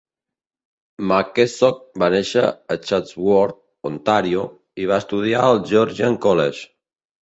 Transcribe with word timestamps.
McKessock 1.11 1.83
va 2.05 2.09
néixer 2.17 2.43
a 2.47 2.79
Chatsworth, 2.87 3.63
Ontàrio, 3.93 4.51
i 4.87 4.93
va 4.95 5.03
estudiar 5.07 5.49
al 5.55 5.67
Georgian 5.73 6.23
College. 6.29 6.71